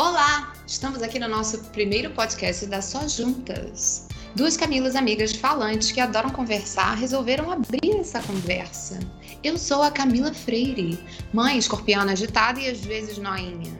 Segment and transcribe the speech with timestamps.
[0.00, 0.54] Olá!
[0.66, 4.08] Estamos aqui no nosso primeiro podcast da Só Juntas.
[4.34, 8.98] Duas Camilas amigas falantes que adoram conversar resolveram abrir essa conversa.
[9.44, 10.98] Eu sou a Camila Freire,
[11.34, 13.78] mãe escorpiana agitada e às vezes noinha.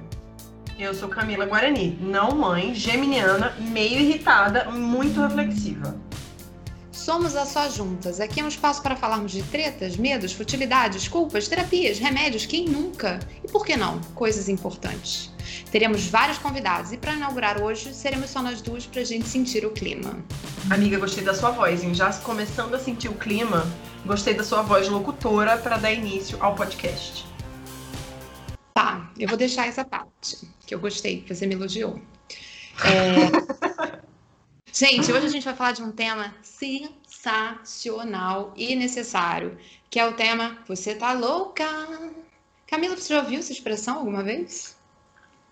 [0.78, 5.98] Eu sou Camila Guarani, não mãe, geminiana, meio irritada, muito reflexiva.
[7.10, 8.20] Somos a Só Juntas.
[8.20, 13.18] Aqui é um espaço para falarmos de tretas, medos, futilidades, culpas, terapias, remédios, quem nunca?
[13.42, 14.00] E por que não?
[14.14, 15.28] Coisas importantes.
[15.72, 19.66] Teremos vários convidados e para inaugurar hoje seremos só nós duas para a gente sentir
[19.66, 20.24] o clima.
[20.70, 21.92] Amiga, gostei da sua voz, hein?
[21.92, 23.66] Já começando a sentir o clima,
[24.06, 27.26] gostei da sua voz locutora para dar início ao podcast.
[28.72, 32.00] Tá, eu vou deixar essa parte que eu gostei, que você me elogiou.
[32.84, 34.00] É...
[34.72, 36.32] Gente, hoje a gente vai falar de um tema
[37.20, 39.58] sensacional e necessário,
[39.90, 41.66] que é o tema Você tá louca?
[42.66, 44.76] Camila, você já ouviu essa expressão alguma vez?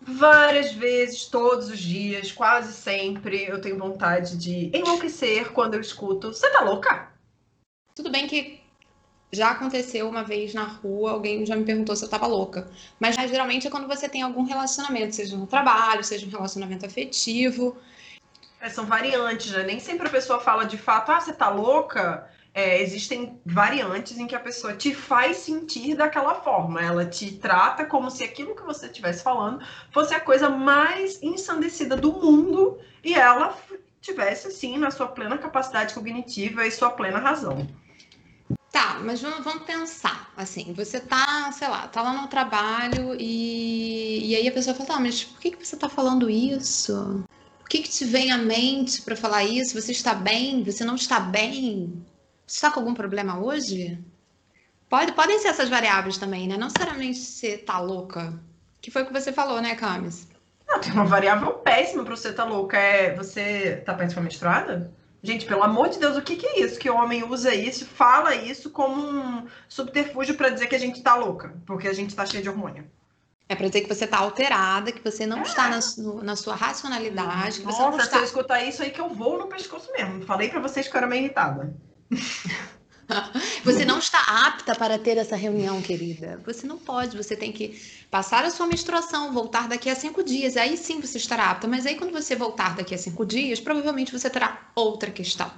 [0.01, 6.33] Várias vezes, todos os dias, quase sempre, eu tenho vontade de enlouquecer quando eu escuto
[6.33, 7.13] Você tá louca?
[7.95, 8.61] Tudo bem que
[9.31, 12.71] já aconteceu uma vez na rua, alguém já me perguntou se eu tava louca.
[12.99, 17.77] Mas geralmente é quando você tem algum relacionamento, seja no trabalho, seja um relacionamento afetivo.
[18.61, 19.63] É, são variantes, né?
[19.63, 22.29] Nem sempre a pessoa fala de fato, ah, você tá louca.
[22.53, 26.83] É, existem variantes em que a pessoa te faz sentir daquela forma.
[26.83, 31.97] Ela te trata como se aquilo que você estivesse falando fosse a coisa mais ensandecida
[31.97, 33.57] do mundo e ela
[34.01, 37.69] tivesse, assim, na sua plena capacidade cognitiva e sua plena razão.
[38.73, 44.31] Tá, mas vamos, vamos pensar, assim, você tá, sei lá, tá lá no trabalho e,
[44.31, 47.25] e aí a pessoa fala, tá, mas por que, que você tá falando isso?
[47.69, 49.79] O que, que te vem à mente para falar isso?
[49.79, 50.65] Você está bem?
[50.65, 52.03] Você não está bem?
[52.47, 54.03] Você está com algum problema hoje?
[54.89, 56.57] Pode, podem ser essas variáveis também, né?
[56.57, 58.33] Não necessariamente você tá louca.
[58.81, 60.27] Que foi o que você falou, né, Camis?
[60.67, 62.79] Não, tem uma variável péssima para você tá louca.
[62.79, 64.91] É você tá péssima menstruada?
[65.23, 66.79] Gente, pelo amor de Deus, o que, que é isso?
[66.79, 71.03] Que o homem usa isso, fala isso como um subterfúgio para dizer que a gente
[71.03, 72.91] tá louca, porque a gente tá cheio de hormônio.
[73.49, 75.43] É para dizer que você está alterada, que você não é.
[75.43, 77.61] está na, no, na, sua racionalidade.
[77.61, 78.11] Que Nossa, você não está...
[78.11, 80.23] se eu escutar isso aí que eu vou no pescoço mesmo.
[80.23, 81.75] Falei para vocês que eu era meio irritada.
[83.65, 86.39] você não está apta para ter essa reunião, querida.
[86.45, 87.17] Você não pode.
[87.17, 90.59] Você tem que passar a sua menstruação, voltar daqui a cinco dias.
[90.59, 91.67] Aí sim você estará apta.
[91.67, 95.51] Mas aí quando você voltar daqui a cinco dias, provavelmente você terá outra questão.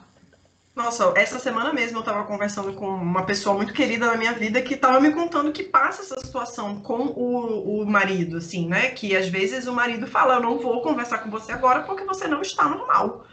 [0.74, 4.62] Nossa, essa semana mesmo eu tava conversando com uma pessoa muito querida na minha vida
[4.62, 8.90] que tava me contando que passa essa situação com o, o marido, assim, né?
[8.90, 12.28] Que às vezes o marido fala, eu não vou conversar com você agora porque você
[12.28, 13.26] não está normal.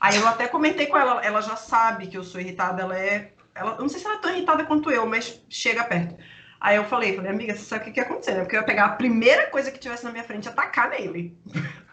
[0.00, 3.32] Aí eu até comentei com ela, ela já sabe que eu sou irritada, ela é.
[3.54, 6.16] Ela, não sei se ela é tão irritada quanto eu, mas chega perto.
[6.60, 8.40] Aí eu falei, falei, amiga, você sabe o que, que ia acontecer, né?
[8.40, 11.36] Porque eu ia pegar a primeira coisa que tivesse na minha frente e atacar nele.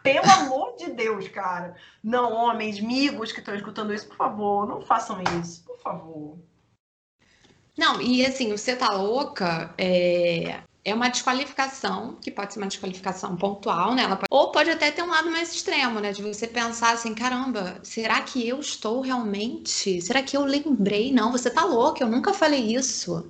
[0.06, 1.76] Pelo amor de Deus, cara.
[2.04, 6.38] Não, homens, amigos que estão escutando isso, por favor, não façam isso, por favor.
[7.76, 13.36] Não, e assim, você tá louca é, é uma desqualificação, que pode ser uma desqualificação
[13.36, 14.08] pontual, né?
[14.08, 16.12] Pode, ou pode até ter um lado mais extremo, né?
[16.12, 20.00] De você pensar assim, caramba, será que eu estou realmente?
[20.04, 21.12] Será que eu lembrei?
[21.12, 23.28] Não, você tá louca, eu nunca falei isso.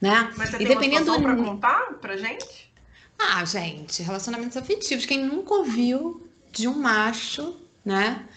[0.00, 0.32] Né?
[0.36, 2.67] Mas você e tem dependendo uma pra contar pra gente?
[3.18, 5.04] Ah, gente, relacionamentos afetivos.
[5.04, 8.28] Quem nunca ouviu de um macho, né?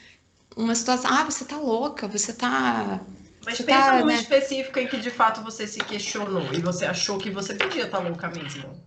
[0.55, 2.99] Uma situação, ah, você tá louca, você tá.
[3.45, 4.15] Mas você pensa tá, né?
[4.15, 7.99] específica em que de fato você se questionou e você achou que você podia estar
[7.99, 8.83] tá louca mesmo.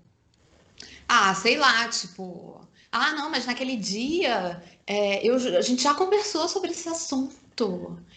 [1.09, 2.61] Ah, sei lá, tipo.
[2.91, 7.44] Ah, não, mas naquele dia é, eu, a gente já conversou sobre esse assunto.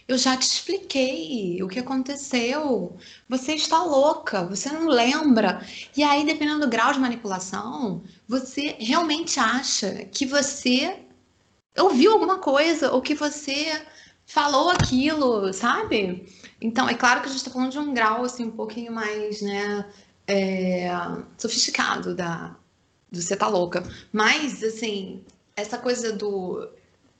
[0.08, 2.98] Eu já te expliquei o que aconteceu.
[3.30, 5.62] Você está louca, você não lembra.
[5.96, 11.00] E aí, dependendo do grau de manipulação, você realmente acha que você
[11.78, 13.86] ouviu alguma coisa ou que você
[14.25, 16.25] falou aquilo, sabe?
[16.59, 19.42] Então, é claro que a gente está falando de um grau assim um pouquinho mais,
[19.42, 19.86] né,
[20.28, 20.90] é,
[21.38, 22.56] sofisticado da
[23.12, 23.84] do você tá louca.
[24.12, 25.24] Mas, assim,
[25.56, 26.69] essa coisa do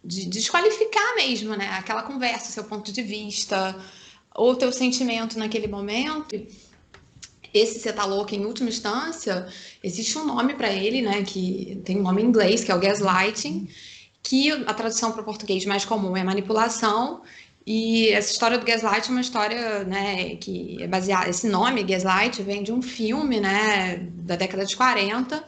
[0.08, 1.68] de desqualificar mesmo, né?
[1.72, 3.78] Aquela conversa, seu ponto de vista,
[4.34, 6.36] ou teu sentimento naquele momento.
[7.54, 9.48] Esse você tá louco em última instância,
[9.84, 11.24] existe um nome para ele, né?
[11.24, 13.68] Que tem um nome em inglês, que é o gaslighting,
[14.24, 17.22] que a tradução para o português mais comum é manipulação.
[17.66, 21.30] E essa história do gaslight é uma história, né, que é baseada.
[21.30, 25.44] Esse nome, gaslight, vem de um filme, né, da década de 40.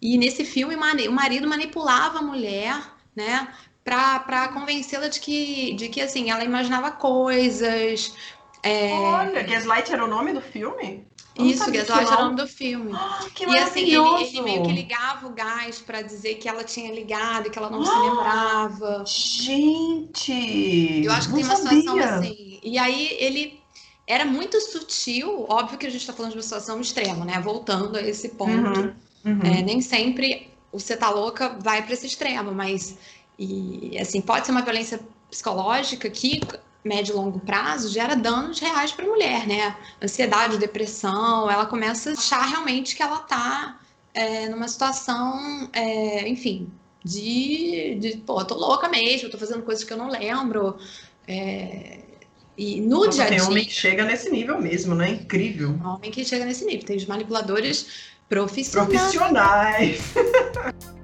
[0.00, 2.74] E nesse filme, o marido manipulava a mulher,
[3.14, 3.48] né,
[3.84, 8.14] para convencê-la de que, de que assim, ela imaginava coisas,
[8.62, 8.92] É...
[8.92, 11.04] Olha, Gaslight era o nome do filme?
[11.36, 12.92] Isso, Gaslight era o nome do filme.
[12.92, 16.62] Oh, que e assim, ele, ele, meio que ligava o gás para dizer que ela
[16.62, 19.04] tinha ligado e que ela não oh, se lembrava.
[19.06, 21.02] Gente!
[21.04, 21.80] Eu acho que tem uma sabia.
[21.80, 22.60] situação assim.
[22.62, 23.60] E aí ele
[24.06, 27.40] era muito sutil, óbvio que a gente está falando de uma situação extrema, né?
[27.40, 28.80] Voltando a esse ponto.
[28.80, 28.94] Uhum,
[29.24, 29.40] uhum.
[29.42, 32.96] É, nem sempre o você tá louca vai para esse extremo, mas
[33.42, 35.00] e assim, pode ser uma violência
[35.30, 36.40] psicológica que
[36.84, 39.76] médio e longo prazo gera danos reais para a mulher, né?
[40.02, 43.80] Ansiedade, depressão, ela começa a achar realmente que ela está
[44.12, 46.70] é, numa situação, é, enfim,
[47.04, 50.76] de, de, pô, tô louca mesmo, tô fazendo coisas que eu não lembro.
[51.26, 52.00] É,
[52.56, 53.38] e no dia a dia.
[53.38, 55.10] Tem homem que chega nesse nível mesmo, né?
[55.10, 55.78] Incrível.
[55.84, 56.84] Homem que chega nesse nível.
[56.84, 58.92] Tem os manipuladores profissionais.
[58.92, 60.00] Profissionais.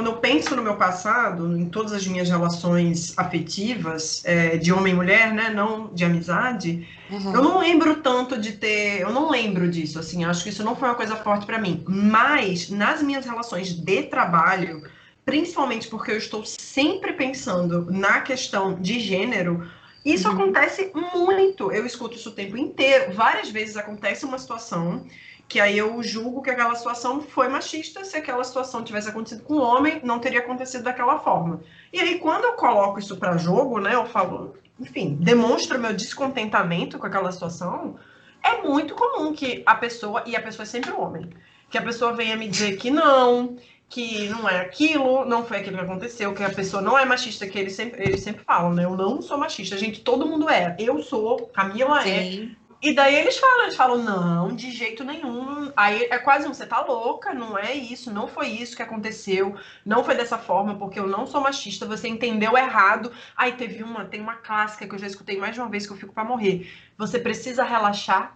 [0.00, 4.94] Quando eu penso no meu passado, em todas as minhas relações afetivas, é, de homem
[4.94, 7.34] e mulher, né, não de amizade, uhum.
[7.34, 10.74] eu não lembro tanto de ter, eu não lembro disso, assim, acho que isso não
[10.74, 11.84] foi uma coisa forte para mim.
[11.86, 14.82] Mas nas minhas relações de trabalho,
[15.22, 19.68] principalmente porque eu estou sempre pensando na questão de gênero,
[20.02, 20.34] isso uhum.
[20.34, 21.70] acontece muito.
[21.70, 23.12] Eu escuto isso o tempo inteiro.
[23.12, 25.04] Várias vezes acontece uma situação
[25.50, 29.54] que aí eu julgo que aquela situação foi machista, se aquela situação tivesse acontecido com
[29.54, 31.60] um homem, não teria acontecido daquela forma.
[31.92, 37.00] E aí, quando eu coloco isso para jogo, né, eu falo, enfim, demonstro meu descontentamento
[37.00, 37.96] com aquela situação,
[38.44, 41.28] é muito comum que a pessoa, e a pessoa é sempre um homem,
[41.68, 43.56] que a pessoa venha me dizer que não,
[43.88, 47.44] que não é aquilo, não foi aquilo que aconteceu, que a pessoa não é machista,
[47.48, 48.84] que eles sempre, eles sempre falam, né?
[48.84, 50.76] Eu não sou machista, gente, todo mundo é.
[50.78, 52.22] Eu sou, Camila é.
[52.22, 52.56] Sim.
[52.82, 55.70] E daí eles falam, eles falam, não, de jeito nenhum.
[55.76, 59.54] Aí é quase um, você tá louca, não é isso, não foi isso que aconteceu,
[59.84, 63.12] não foi dessa forma, porque eu não sou machista, você entendeu errado.
[63.36, 65.92] Aí teve uma, tem uma clássica que eu já escutei mais de uma vez que
[65.92, 66.72] eu fico para morrer.
[66.96, 68.34] Você precisa relaxar.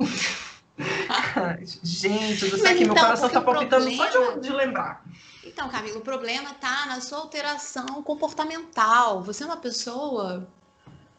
[1.84, 4.10] Gente do céu, aqui então, meu coração tá palpitando problema...
[4.10, 5.04] só de, de lembrar.
[5.44, 9.22] Então, Camila, o problema tá na sua alteração comportamental.
[9.22, 10.48] Você é uma pessoa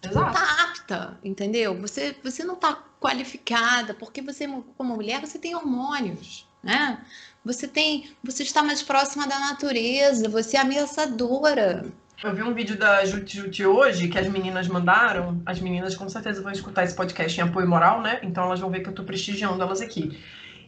[0.04, 1.76] não está apta, entendeu?
[1.82, 4.48] Você, você não está qualificada, porque você,
[4.78, 7.00] como mulher, você tem hormônios, né?
[7.44, 11.86] Você tem, você está mais próxima da natureza, você é ameaçadora.
[12.24, 15.42] Eu vi um vídeo da Juti Juti hoje que as meninas mandaram.
[15.46, 18.20] As meninas com certeza vão escutar esse podcast em apoio moral, né?
[18.24, 20.18] Então elas vão ver que eu estou prestigiando elas aqui.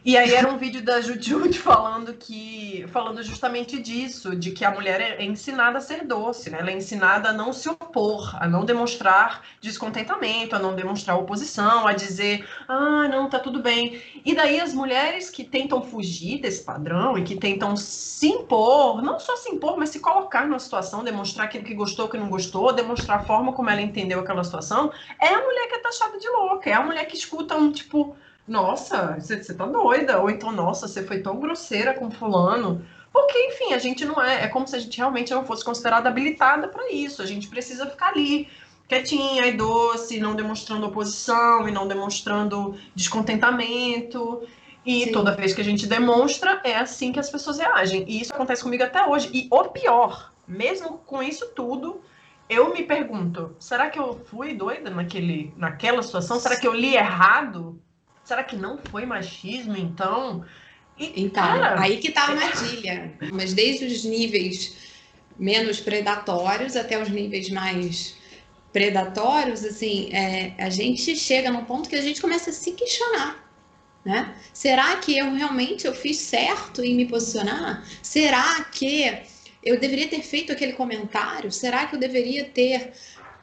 [0.08, 4.70] E aí era um vídeo da Jujut falando que falando justamente disso, de que a
[4.70, 6.60] mulher é ensinada a ser doce, né?
[6.60, 11.86] Ela é ensinada a não se opor, a não demonstrar descontentamento, a não demonstrar oposição,
[11.86, 14.00] a dizer, ah, não, tá tudo bem.
[14.24, 19.20] E daí as mulheres que tentam fugir desse padrão e que tentam se impor, não
[19.20, 22.72] só se impor, mas se colocar numa situação, demonstrar aquilo que gostou, que não gostou,
[22.72, 24.90] demonstrar a forma como ela entendeu aquela situação,
[25.20, 28.16] é a mulher que é taxada de louca, é a mulher que escuta um tipo
[28.48, 32.84] nossa, você, você tá doida, ou então, nossa, você foi tão grosseira com fulano.
[33.12, 34.44] Porque, enfim, a gente não é.
[34.44, 37.22] É como se a gente realmente não fosse considerada habilitada para isso.
[37.22, 38.48] A gente precisa ficar ali,
[38.86, 44.46] quietinha e doce, não demonstrando oposição e não demonstrando descontentamento.
[44.84, 45.12] E Sim.
[45.12, 48.04] toda vez que a gente demonstra, é assim que as pessoas reagem.
[48.08, 49.30] E isso acontece comigo até hoje.
[49.32, 52.00] E o pior, mesmo com isso tudo,
[52.48, 56.40] eu me pergunto: será que eu fui doida naquele, naquela situação?
[56.40, 57.80] Será que eu li errado?
[58.28, 60.44] Será que não foi machismo, então?
[60.98, 63.10] E, então, cara, aí que tá a armadilha.
[63.32, 64.76] Mas desde os níveis
[65.38, 68.18] menos predatórios até os níveis mais
[68.70, 73.50] predatórios, assim, é, a gente chega num ponto que a gente começa a se questionar.
[74.04, 74.34] Né?
[74.52, 77.82] Será que eu realmente eu fiz certo em me posicionar?
[78.02, 79.22] Será que
[79.64, 81.50] eu deveria ter feito aquele comentário?
[81.50, 82.92] Será que eu deveria ter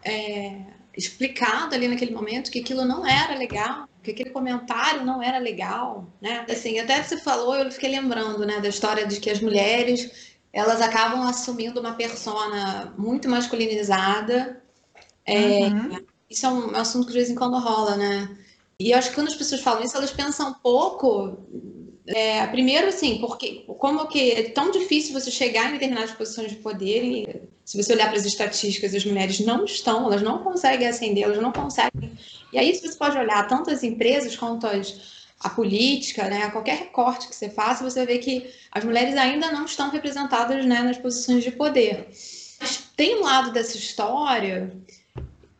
[0.04, 0.62] é,
[0.98, 3.88] explicado ali naquele momento que aquilo não era legal?
[4.06, 6.46] que aquele comentário não era legal, né?
[6.48, 10.80] Assim, até você falou, eu fiquei lembrando, né, da história de que as mulheres elas
[10.80, 14.64] acabam assumindo uma persona muito masculinizada.
[15.25, 16.06] É, uhum.
[16.30, 18.38] Isso é um, assunto que de vez em quando rola, né?
[18.80, 21.38] E eu acho que quando as pessoas falam isso, elas pensam um pouco
[22.08, 26.58] é, primeiro, assim, porque como que é tão difícil você chegar em determinadas posições de
[26.58, 30.88] poder e se você olhar para as estatísticas, as mulheres não estão, elas não conseguem
[30.88, 32.12] ascender, elas não conseguem.
[32.54, 37.28] E aí você pode olhar tanto as empresas quanto as, a política, né, qualquer recorte
[37.28, 41.44] que você faça, você vê que as mulheres ainda não estão representadas né, nas posições
[41.44, 42.08] de poder.
[42.62, 44.72] Mas tem um lado dessa história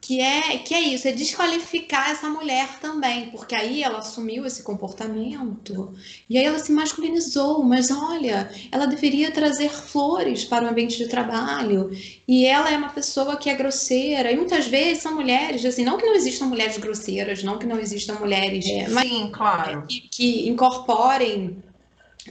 [0.06, 4.62] que é que é isso, é desqualificar essa mulher também, porque aí ela assumiu esse
[4.62, 5.96] comportamento
[6.30, 11.08] e aí ela se masculinizou, mas olha, ela deveria trazer flores para o ambiente de
[11.08, 11.90] trabalho
[12.28, 15.98] e ela é uma pessoa que é grosseira e muitas vezes são mulheres, assim, não
[15.98, 19.88] que não existam mulheres grosseiras, não que não existam mulheres, é, mas Sim, claro.
[19.88, 21.64] que, que incorporem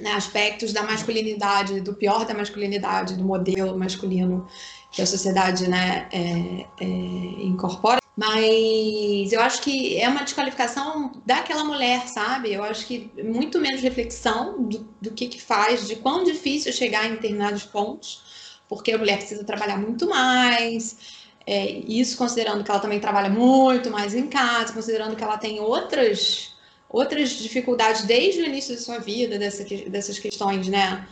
[0.00, 4.46] né, aspectos da masculinidade, do pior da masculinidade, do modelo masculino
[4.94, 8.00] que a sociedade né, é, é, incorpora.
[8.16, 12.52] Mas eu acho que é uma desqualificação daquela mulher, sabe?
[12.52, 17.06] Eu acho que muito menos reflexão do, do que, que faz, de quão difícil chegar
[17.06, 20.96] em determinados pontos, porque a mulher precisa trabalhar muito mais.
[21.44, 25.58] É, isso considerando que ela também trabalha muito mais em casa, considerando que ela tem
[25.60, 26.54] outras
[26.88, 31.04] outras dificuldades desde o início da sua vida, dessa, dessas questões, né?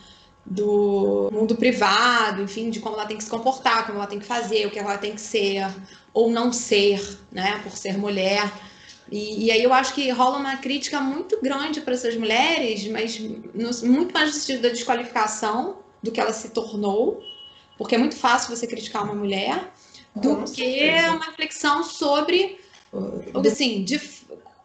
[0.44, 4.26] Do mundo privado, enfim, de como ela tem que se comportar, como ela tem que
[4.26, 5.66] fazer, o que ela tem que ser
[6.12, 8.52] ou não ser, né, por ser mulher.
[9.11, 13.18] E, e aí eu acho que rola uma crítica muito grande para essas mulheres, mas
[13.18, 17.22] no, muito mais no sentido da desqualificação do que ela se tornou,
[17.78, 19.72] porque é muito fácil você criticar uma mulher,
[20.14, 21.12] do Com que certeza.
[21.12, 22.58] uma reflexão sobre,
[23.46, 23.99] assim, de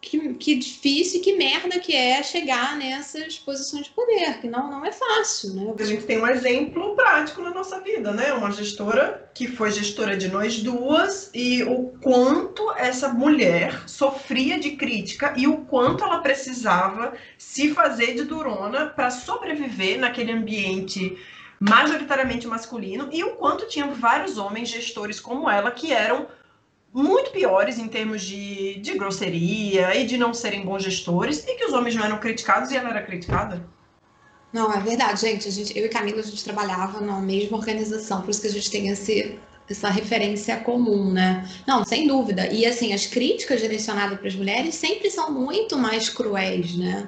[0.10, 4.86] que, que difícil, que merda que é chegar nessas posições de poder, que não, não
[4.86, 5.74] é fácil, né?
[5.78, 8.34] A gente tem um exemplo prático na nossa vida, né?
[8.34, 14.72] Uma gestora que foi gestora de nós duas e o quanto essa mulher sofria de
[14.72, 21.18] crítica e o quanto ela precisava se fazer de durona para sobreviver naquele ambiente
[21.60, 26.28] majoritariamente masculino e o quanto tinha vários homens gestores como ela que eram
[26.94, 31.66] muito piores em termos de, de grosseria e de não serem bons gestores, e que
[31.66, 33.68] os homens não eram criticados e ela era criticada.
[34.52, 35.48] Não, é verdade, gente.
[35.48, 38.52] A gente eu e Camila, a gente trabalhava na mesma organização, por isso que a
[38.52, 39.38] gente tem esse,
[39.70, 41.48] essa referência comum, né?
[41.66, 42.48] Não, sem dúvida.
[42.48, 47.08] E assim, as críticas direcionadas para as mulheres sempre são muito mais cruéis, né?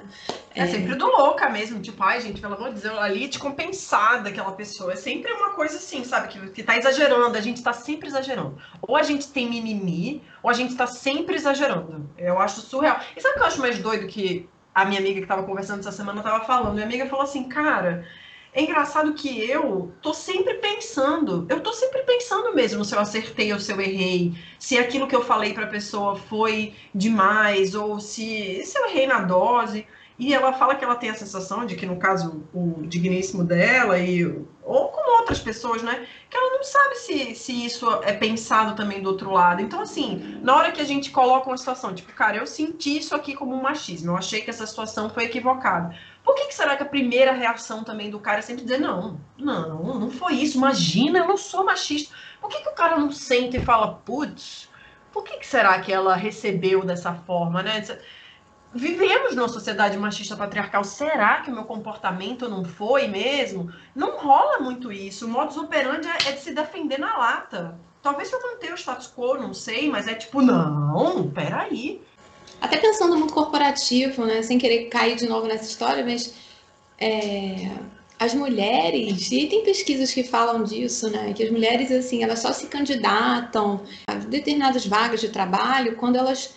[0.54, 3.38] É, é sempre do louca mesmo, tipo, ai, gente, pelo amor de Deus, ali te
[3.38, 4.92] compensada aquela pessoa.
[4.92, 6.28] É sempre uma coisa assim, sabe?
[6.28, 8.58] Que, que tá exagerando, a gente tá sempre exagerando.
[8.82, 12.10] Ou a gente tem mimimi, ou a gente tá sempre exagerando.
[12.18, 13.00] Eu acho surreal.
[13.16, 15.80] E sabe o que eu acho mais doido que a minha amiga que tava conversando
[15.80, 16.74] essa semana tava falando?
[16.74, 18.04] Minha amiga falou assim, cara,
[18.52, 23.52] é engraçado que eu tô sempre pensando, eu tô sempre pensando mesmo se eu acertei
[23.52, 28.00] ou se eu errei, se aquilo que eu falei para a pessoa foi demais ou
[28.00, 29.86] se, se eu errei na dose.
[30.18, 33.98] E ela fala que ela tem a sensação de que, no caso, o digníssimo dela,
[33.98, 34.22] e,
[34.62, 36.06] ou com outras pessoas, né?
[36.28, 39.62] Que ela não sabe se, se isso é pensado também do outro lado.
[39.62, 43.14] Então, assim, na hora que a gente coloca uma situação, tipo, cara, eu senti isso
[43.14, 45.96] aqui como um machismo, eu achei que essa situação foi equivocada.
[46.22, 49.18] Por que, que será que a primeira reação também do cara é sempre dizer, não,
[49.38, 52.14] não, não foi isso, imagina, eu não sou machista.
[52.40, 54.68] Por que, que o cara não sente e fala, putz,
[55.12, 57.82] por que, que será que ela recebeu dessa forma, né?
[58.72, 60.84] vivemos numa sociedade machista patriarcal.
[60.84, 63.72] Será que o meu comportamento não foi mesmo?
[63.94, 65.26] Não rola muito isso.
[65.26, 67.78] O modus operandi é, é de se defender na lata.
[68.02, 72.02] Talvez eu manter o status quo, não sei, mas é tipo, não, peraí.
[72.60, 74.42] Até pensando mundo corporativo, né?
[74.42, 76.34] Sem querer cair de novo nessa história, mas
[76.98, 77.70] é,
[78.18, 81.32] as mulheres, e tem pesquisas que falam disso, né?
[81.32, 86.52] Que as mulheres, assim, elas só se candidatam a determinadas vagas de trabalho quando elas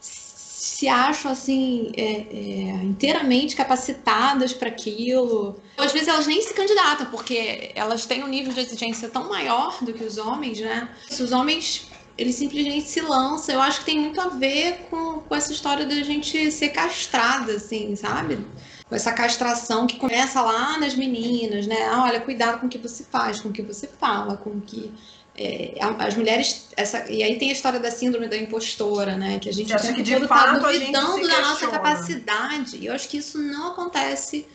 [0.00, 5.60] se acham assim é, é, inteiramente capacitadas para aquilo.
[5.76, 9.76] Às vezes elas nem se candidatam porque elas têm um nível de exigência tão maior
[9.82, 10.88] do que os homens, né?
[11.10, 11.90] Os homens
[12.20, 13.54] eles simplesmente se lançam.
[13.54, 17.52] Eu acho que tem muito a ver com, com essa história da gente ser castrada,
[17.54, 18.44] assim, sabe?
[18.86, 21.88] Com essa castração que começa lá nas meninas, né?
[21.90, 24.60] Ah, olha, cuidado com o que você faz, com o que você fala, com o
[24.60, 24.92] que
[25.34, 29.48] é, as mulheres essa e aí tem a história da síndrome da impostora né que
[29.48, 33.38] a gente acha que todo tá duvidando da nossa capacidade e eu acho que isso
[33.38, 34.46] não acontece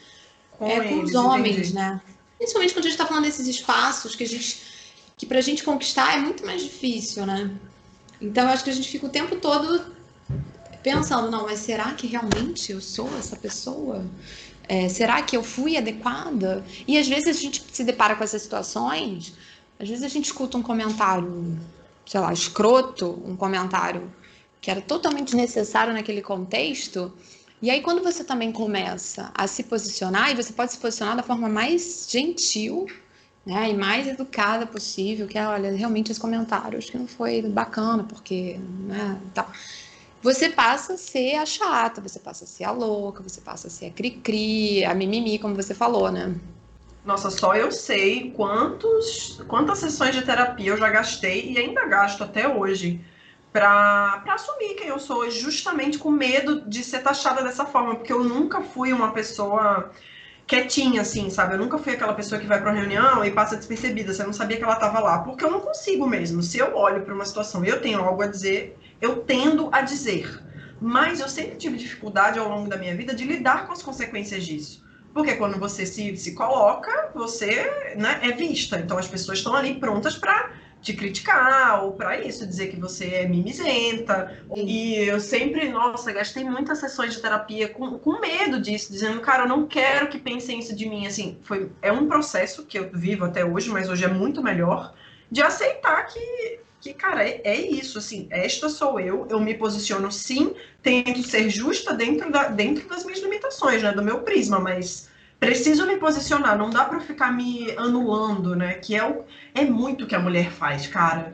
[0.51, 1.73] com, é, com os homens entendi.
[1.75, 2.01] né
[2.37, 4.74] principalmente quando a gente está falando desses espaços que a gente
[5.17, 7.51] que para a gente conquistar é muito mais difícil né
[8.21, 9.93] então acho que a gente fica o tempo todo
[10.83, 14.05] pensando não mas será que realmente eu sou essa pessoa
[14.67, 18.41] é, será que eu fui adequada e às vezes a gente se depara com essas
[18.41, 19.33] situações
[19.79, 21.59] às vezes a gente escuta um comentário,
[22.05, 24.13] sei lá, escroto, um comentário
[24.61, 27.13] que era totalmente necessário naquele contexto.
[27.61, 31.23] E aí, quando você também começa a se posicionar, e você pode se posicionar da
[31.23, 32.87] forma mais gentil
[33.45, 37.41] né, e mais educada possível, que é, olha, realmente esse comentário acho que não foi
[37.43, 39.49] bacana, porque, né, tal.
[40.23, 43.69] Você passa a ser a chata, você passa a ser a louca, você passa a
[43.69, 46.33] ser a cri-cri, a mimimi, como você falou, né?
[47.05, 52.23] Nossa, só eu sei quantos, quantas sessões de terapia eu já gastei e ainda gasto
[52.23, 52.99] até hoje
[53.53, 58.23] para assumir quem eu sou, justamente com medo de ser taxada dessa forma, porque eu
[58.23, 59.91] nunca fui uma pessoa
[60.47, 61.53] quietinha, assim, sabe?
[61.53, 64.57] Eu nunca fui aquela pessoa que vai uma reunião e passa despercebida, você não sabia
[64.57, 66.41] que ela estava lá, porque eu não consigo mesmo.
[66.43, 69.81] Se eu olho para uma situação e eu tenho algo a dizer, eu tendo a
[69.81, 70.41] dizer.
[70.79, 74.43] Mas eu sempre tive dificuldade ao longo da minha vida de lidar com as consequências
[74.43, 74.83] disso.
[75.13, 78.77] Porque quando você se, se coloca, você né, é vista.
[78.77, 80.51] Então as pessoas estão ali prontas para
[80.85, 84.37] te criticar, ou para isso, dizer que você é mimizenta.
[84.55, 89.43] E eu sempre, nossa, gastei muitas sessões de terapia com, com medo disso, dizendo, cara,
[89.43, 91.07] eu não quero que pensem isso de mim.
[91.07, 94.93] Assim, foi, é um processo que eu vivo até hoje, mas hoje é muito melhor,
[95.31, 100.11] de aceitar que, que cara, é, é isso, assim, esta sou eu, eu me posiciono
[100.11, 105.09] sim, tento ser justa dentro, da, dentro das minhas limitações, né, do meu prisma, mas
[105.39, 108.75] preciso me posicionar, não dá para ficar me anulando, né?
[108.75, 109.23] Que é, o,
[109.53, 111.33] é muito que a mulher faz, cara.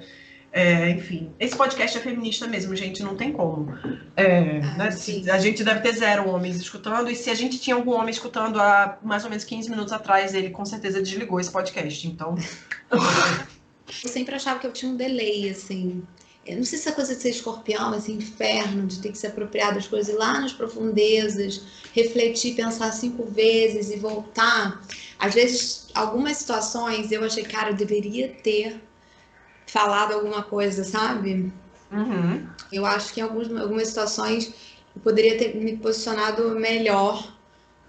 [0.54, 3.74] É, enfim, esse podcast é feminista mesmo, gente, não tem como.
[4.18, 4.90] É, ah, né,
[5.32, 8.60] a gente deve ter zero homens escutando, e se a gente tinha algum homem escutando
[8.60, 12.36] há mais ou menos 15 minutos atrás, ele com certeza desligou esse podcast, então.
[14.04, 16.02] Eu sempre achava que eu tinha um delay, assim.
[16.46, 19.28] Eu não sei se essa coisa de ser escorpião, esse inferno, de ter que se
[19.28, 21.62] apropriar das coisas, lá nas profundezas,
[21.94, 24.82] refletir, pensar cinco vezes e voltar.
[25.20, 28.82] Às vezes, algumas situações eu achei, cara, eu deveria ter
[29.68, 31.54] falado alguma coisa, sabe?
[31.92, 32.48] Uhum.
[32.72, 34.52] Eu acho que em algumas, algumas situações
[34.96, 37.40] eu poderia ter me posicionado melhor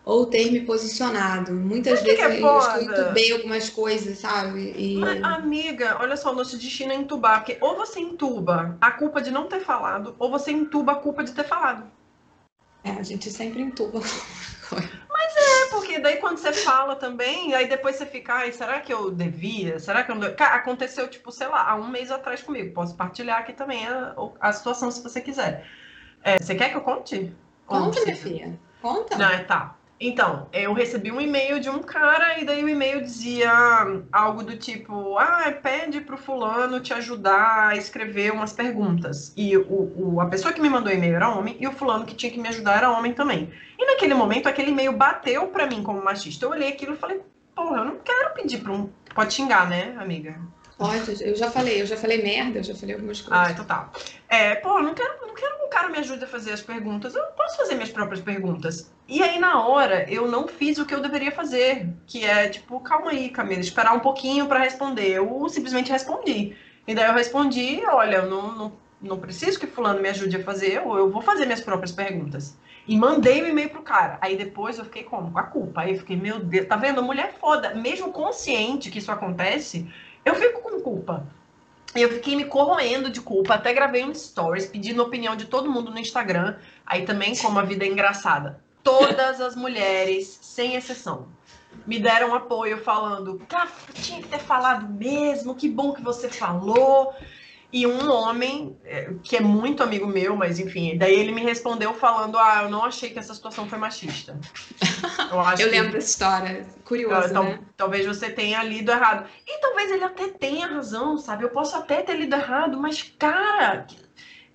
[0.04, 1.52] ou ter me posicionado.
[1.52, 4.75] Muitas vezes é eu entubei algumas coisas, sabe?
[4.76, 4.97] E...
[4.97, 9.21] Mas, amiga, olha só, o nosso destino é entubar, porque ou você entuba a culpa
[9.21, 11.85] de não ter falado, ou você entuba a culpa de ter falado.
[12.85, 14.00] É, a gente sempre entuba.
[15.09, 18.92] Mas é, porque daí quando você fala também, aí depois você fica, ai, será que
[18.92, 19.78] eu devia?
[19.78, 20.35] Será que eu não...
[20.35, 22.75] Cara, aconteceu, tipo, sei lá, há um mês atrás comigo.
[22.75, 25.64] Posso partilhar aqui também a, a situação se você quiser.
[26.25, 27.32] É, você quer que eu conte?
[27.66, 28.59] Conta, minha filha.
[28.80, 29.16] Conta.
[29.16, 29.76] Não, é, tá.
[30.04, 33.52] Então, eu recebi um e-mail de um cara e daí o e-mail dizia
[34.11, 39.32] algo do tipo: ah, pede pro fulano te ajudar a escrever umas perguntas.
[39.37, 42.04] E o, o, a pessoa que me mandou o e-mail era homem e o fulano
[42.04, 43.49] que tinha que me ajudar era homem também.
[43.78, 46.47] E naquele momento, aquele e-mail bateu pra mim como machista.
[46.47, 47.21] Eu olhei aquilo e falei:
[47.54, 48.90] porra, eu não quero pedir pra um.
[49.14, 50.36] Pode xingar, né, amiga?
[50.76, 53.47] Pode, eu já falei, eu já falei merda, eu já falei algumas coisas.
[53.47, 53.88] Ah, então tá.
[54.28, 57.15] É, pô, não quero, não quero que um cara me ajude a fazer as perguntas,
[57.15, 58.93] eu posso fazer minhas próprias perguntas.
[59.09, 62.78] E aí, na hora, eu não fiz o que eu deveria fazer, que é, tipo,
[62.81, 65.09] calma aí, Camila, esperar um pouquinho para responder.
[65.09, 66.57] Eu simplesmente respondi.
[66.87, 70.45] E daí eu respondi, olha, eu não, não, não preciso que fulano me ajude a
[70.45, 72.57] fazer, ou eu vou fazer minhas próprias perguntas.
[72.87, 74.19] E mandei o um e-mail pro cara.
[74.21, 75.31] Aí depois eu fiquei como?
[75.31, 75.83] Com a culpa.
[75.83, 77.02] Aí eu fiquei, meu Deus, tá vendo?
[77.02, 77.75] Mulher foda.
[77.75, 79.89] Mesmo consciente que isso acontece,
[80.25, 81.26] eu fico com culpa.
[81.95, 85.91] Eu fiquei me corroendo de culpa, até gravei um stories pedindo opinião de todo mundo
[85.91, 86.57] no Instagram.
[86.93, 91.26] Aí também, como a vida é engraçada, todas as mulheres, sem exceção,
[91.87, 97.15] me deram apoio falando: tá, tinha que ter falado mesmo, que bom que você falou.
[97.73, 101.95] E um homem, é, que é muito amigo meu, mas enfim, daí ele me respondeu
[101.95, 104.39] falando: Ah, eu não achei que essa situação foi machista.
[105.31, 105.75] Eu, acho eu que...
[105.75, 106.67] lembro dessa história.
[106.85, 107.61] Curioso, então, né?
[107.75, 109.26] Talvez você tenha lido errado.
[109.47, 111.43] E talvez ele até tenha razão, sabe?
[111.45, 113.87] Eu posso até ter lido errado, mas, cara,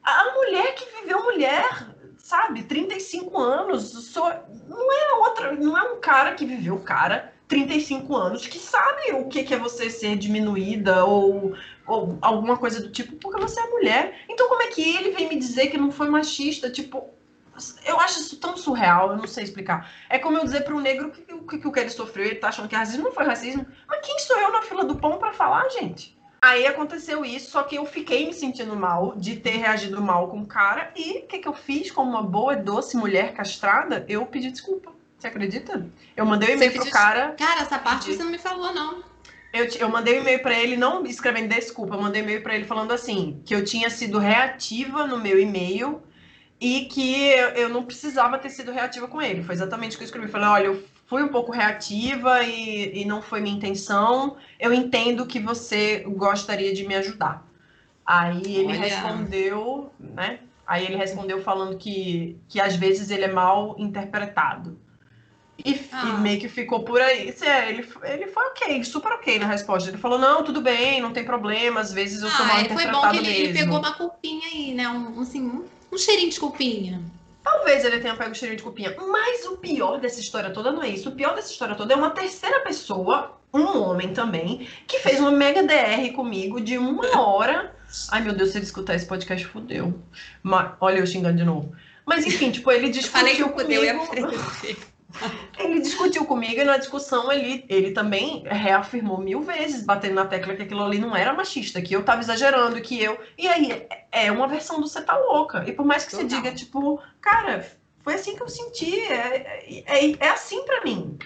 [0.04, 1.97] a mulher que viveu mulher,
[2.28, 2.64] sabe?
[2.64, 4.30] 35 anos, sou...
[4.68, 9.30] não é outra, não é um cara que viveu cara 35 anos que sabe o
[9.30, 11.56] que, é você ser diminuída ou,
[11.88, 14.26] ou alguma coisa do tipo, porque você é mulher.
[14.28, 16.70] Então, como é que ele vem me dizer que não foi machista?
[16.70, 17.10] Tipo,
[17.86, 19.90] eu acho isso tão surreal, eu não sei explicar.
[20.10, 22.36] É como eu dizer para um negro que o que, que, que ele sofreu, ele
[22.36, 23.66] tá achando que é racismo, não foi racismo.
[23.88, 26.17] Mas quem sou eu na fila do pão para falar, gente?
[26.42, 30.42] Aí aconteceu isso, só que eu fiquei me sentindo mal de ter reagido mal com
[30.42, 30.92] o cara.
[30.96, 34.06] E o que, que eu fiz como uma boa e doce mulher castrada?
[34.08, 34.92] Eu pedi desculpa.
[35.18, 35.86] Você acredita?
[36.16, 37.32] Eu mandei um e-mail pro cara.
[37.38, 38.18] Cara, essa parte pedi...
[38.18, 39.04] você não me falou, não.
[39.52, 42.54] Eu, eu mandei um e-mail para ele, não escrevendo desculpa, eu mandei um e-mail para
[42.54, 46.04] ele falando assim: que eu tinha sido reativa no meu e-mail
[46.62, 49.44] e que eu, eu não precisava ter sido reativa com ele.
[49.44, 50.28] Foi exatamente o que eu escrevi.
[50.28, 54.38] Falei: olha, eu fui um pouco reativa e, e não foi minha intenção.
[54.60, 57.46] Eu entendo que você gostaria de me ajudar.
[58.06, 58.80] Aí ele olha.
[58.80, 60.40] respondeu, né?
[60.66, 64.78] Aí ele respondeu falando que, que às vezes ele é mal interpretado.
[65.66, 66.04] E, ah.
[66.06, 67.34] e, meio que ficou por aí.
[67.42, 69.90] É, ele, ele foi ok, super ok na resposta.
[69.90, 73.00] Ele falou: não, tudo bem, não tem problema, às vezes eu sou ah, mal interpretado
[73.00, 74.88] Foi bom que ele, ele, pegou uma culpinha aí, né?
[74.88, 77.02] Um, assim, um, um cheirinho de culpinha.
[77.50, 78.94] Talvez ele tenha pego o cheirinho de cupinha.
[79.00, 81.08] Mas o pior dessa história toda não é isso.
[81.08, 85.32] O pior dessa história toda é uma terceira pessoa, um homem também, que fez uma
[85.32, 87.74] mega DR comigo de uma hora.
[88.12, 89.98] Ai, meu Deus, se ele escutar esse podcast, fudeu.
[90.44, 91.74] Mas, olha eu xingando de novo.
[92.06, 93.62] Mas enfim, tipo, ele discutiu Falei que comigo.
[93.62, 93.94] fudeu é
[95.58, 100.56] Ele discutiu comigo e na discussão ele, ele também reafirmou mil vezes, batendo na tecla
[100.56, 103.18] que aquilo ali não era machista, que eu tava exagerando, que eu.
[103.38, 105.64] E aí, é- é uma versão do você tá louca.
[105.68, 106.42] E por mais que você Total.
[106.42, 107.66] diga, tipo, cara,
[108.04, 111.18] foi assim que eu senti, é, é, é assim pra mim.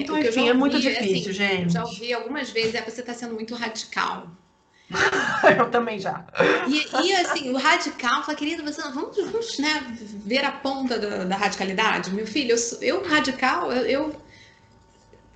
[0.00, 1.72] Então, O que eu já enfim, é muito ouvi, difícil, assim, gente.
[1.72, 4.28] Já ouvi algumas vezes, é você tá sendo muito radical.
[5.58, 6.24] Eu também já.
[6.66, 9.86] E, e, assim, o radical fala, querido, você vamos, vamos né,
[10.24, 12.10] ver a ponta da, da radicalidade.
[12.12, 14.28] Meu filho, eu, eu radical, eu, eu-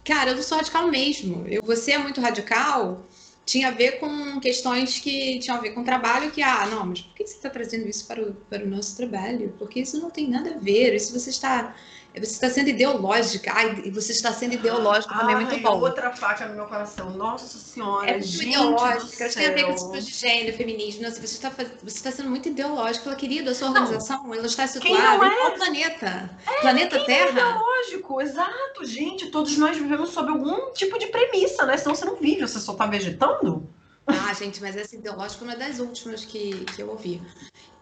[0.04, 1.46] Cara, eu não sou radical mesmo.
[1.46, 3.06] Eu, você é muito radical,
[3.46, 7.00] tinha a ver com questões que tinham a ver com trabalho, que, ah, não, mas
[7.02, 9.54] por que você está trazendo isso para o, para o nosso trabalho?
[9.58, 10.94] Porque isso não tem nada a ver.
[10.94, 11.74] Isso você está.
[12.14, 13.50] Você está sendo ideológica.
[13.54, 15.80] Ai, e você está sendo ideológica também é muito Ai, bom.
[15.80, 17.10] outra faca no meu coração.
[17.10, 21.10] Nossa senhora, É muito gente ideológica, tem a ver com discurso de gênero, feminismo.
[21.10, 21.68] Você está faz...
[21.82, 23.04] você está sendo muito ideológico.
[23.04, 25.36] Fala, querido, a sua organização ela está situada não em é?
[25.36, 26.30] qual planeta?
[26.60, 27.58] planeta quem não é Terra?
[27.60, 29.30] Lógico, exato, gente.
[29.30, 31.76] Todos nós vivemos sob algum tipo de premissa, né?
[31.76, 33.68] Senão você não vive, você só tá vegetando.
[34.06, 37.20] Ah, gente, mas essa ideológica é uma das últimas que, que eu ouvi.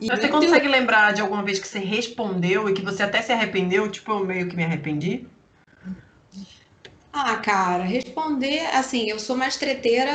[0.00, 3.22] E você muito- consegue lembrar de alguma vez que você respondeu e que você até
[3.22, 3.90] se arrependeu?
[3.90, 5.26] Tipo, eu meio que me arrependi?
[7.12, 10.12] Ah, cara, responder, assim, eu sou mais treteira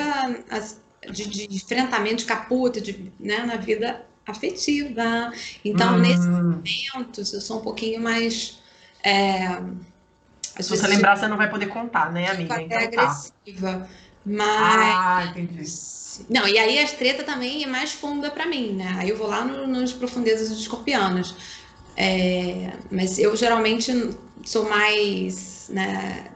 [1.09, 5.31] de, de enfrentamento de caputa, de, né, na vida afetiva.
[5.63, 8.59] Então, Hum, nesses momentos, eu sou um pouquinho mais.
[9.03, 9.61] é,
[10.59, 12.61] Se você lembrar, você não vai poder contar, né, amiga?
[12.61, 13.25] Então tá.
[13.45, 13.87] agressiva.
[14.25, 14.95] Mas.
[15.13, 15.79] Ah, entendi.
[16.29, 18.95] Não, e aí as treta também é mais funda pra mim, né?
[18.97, 21.35] Aí eu vou lá no, nos profundezas dos escorpianos.
[21.95, 23.91] É, mas eu geralmente
[24.45, 26.31] sou mais, né,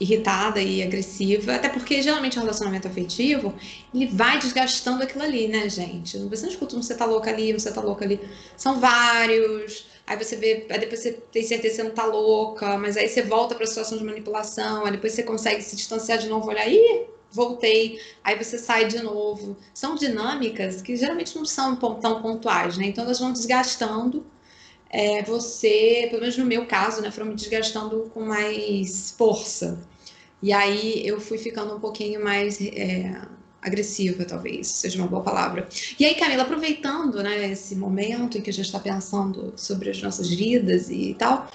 [0.00, 3.54] irritada e agressiva, até porque geralmente o relacionamento afetivo,
[3.92, 6.18] ele vai desgastando aquilo ali, né, gente?
[6.18, 8.20] Você não escuta um você tá louca ali, um você tá louca ali.
[8.56, 9.86] São vários.
[10.06, 13.08] Aí você vê, aí depois você tem certeza que você não tá louca, mas aí
[13.08, 16.66] você volta pra situação de manipulação, aí depois você consegue se distanciar de novo, olhar,
[16.68, 19.56] ih, voltei, aí você sai de novo.
[19.74, 22.86] São dinâmicas que geralmente não são tão pontuais, né?
[22.86, 24.24] Então elas vão desgastando.
[24.90, 29.80] é, você, pelo menos no meu caso, né, foram me desgastando com mais força.
[30.42, 33.20] E aí eu fui ficando um pouquinho mais é,
[33.62, 35.68] agressiva, talvez, seja uma boa palavra.
[35.98, 40.00] E aí, Camila, aproveitando, né, esse momento em que a gente está pensando sobre as
[40.02, 41.50] nossas vidas e tal,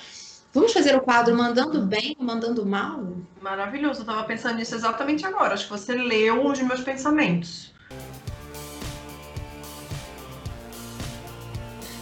[0.56, 3.06] vamos fazer o quadro mandando bem, mandando mal?
[3.42, 5.54] Maravilhoso, eu tava pensando nisso exatamente agora.
[5.54, 7.74] Acho que você leu os meus pensamentos.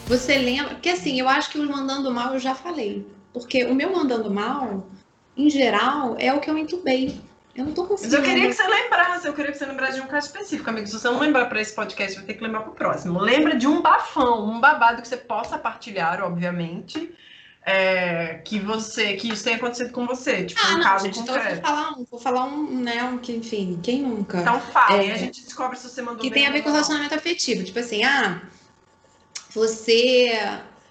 [0.05, 0.75] Você lembra?
[0.75, 3.05] Porque assim, eu acho que o mandando mal eu já falei.
[3.33, 4.85] Porque o meu mandando mal,
[5.35, 7.19] em geral, é o que eu entubei.
[7.55, 8.17] Eu não tô Mas conseguindo.
[8.17, 10.85] eu queria que você lembrasse, eu queria que você lembrasse de um caso específico, amigo.
[10.87, 13.19] Se você não lembrar para esse podcast, vai ter que lembrar pro próximo.
[13.19, 17.11] Lembra de um bafão, um babado que você possa partilhar, obviamente.
[17.65, 21.19] É, que você, que isso tenha acontecido com você, tipo, Ah, um não, caso gente,
[21.19, 21.67] então eu vou concreto.
[21.67, 24.41] falar um, vou falar um, né, um que, enfim, quem nunca?
[24.41, 26.69] Então fala, É, e a gente descobre se você mandou que tem a ver com
[26.71, 27.63] relacionamento afetivo.
[27.63, 28.41] Tipo assim, ah,
[29.53, 30.31] você.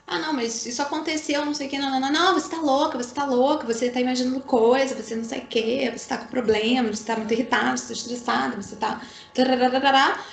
[0.06, 2.60] Ah, não, mas isso aconteceu, não sei o que, não, não, não, não, você tá
[2.60, 6.18] louca, você tá louca, você tá imaginando coisa, você não sei o que, você tá
[6.18, 9.00] com problema, você tá muito irritado, você tá estressado, você tá.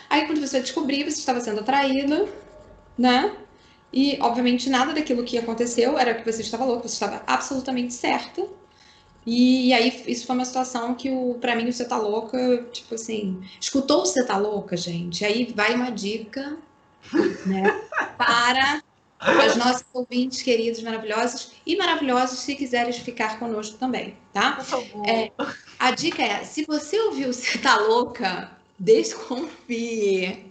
[0.10, 2.28] Aí quando você descobrir, você estava sendo atraída,
[2.98, 3.32] né?
[3.92, 8.46] E, obviamente, nada daquilo que aconteceu era que você estava louca, você estava absolutamente certa.
[9.26, 12.96] E, aí, isso foi uma situação que, o, pra mim, o Você Tá Louca, tipo
[12.96, 15.26] assim, escutou o Você Tá Louca, gente?
[15.26, 16.58] Aí vai uma dica,
[17.46, 17.82] né,
[18.18, 18.82] para
[19.20, 24.54] as nossas ouvintes queridos, maravilhosos e maravilhosos, se quiserem ficar conosco também, tá?
[24.54, 25.10] Por favor.
[25.10, 25.32] É.
[25.78, 30.46] A dica é, se você ouviu Você Tá Louca, desconfie.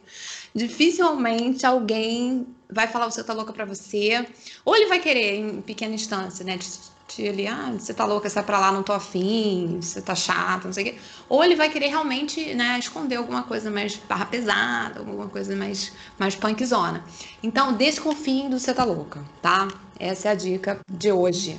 [0.55, 4.27] Dificilmente alguém vai falar você tá louca pra você.
[4.65, 6.57] Ou ele vai querer, em pequena instância, né?
[6.57, 10.67] De, ele, ah, você tá louca, sai pra lá, não tô afim, você tá chata,
[10.67, 10.99] não sei o quê.
[11.29, 15.93] Ou ele vai querer realmente, né, esconder alguma coisa mais barra pesada, alguma coisa mais,
[16.19, 17.05] mais punkzona.
[17.43, 19.69] Então, desconfiem do você tá louca, tá?
[19.99, 21.59] Essa é a dica de hoje.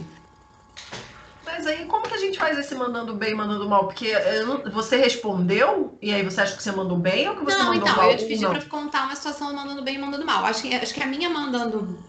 [1.59, 3.85] Mas aí, como que a gente faz esse mandando bem, mandando mal?
[3.85, 7.43] Porque eu não- você respondeu, e aí você acha que você mandou bem ou que
[7.43, 8.05] você Não, mandou então, mal?
[8.05, 8.51] eu ia te pedir Não.
[8.51, 10.45] pra contar uma situação mandando bem e mandando mal.
[10.45, 12.01] Acho que, acho que a minha mandando.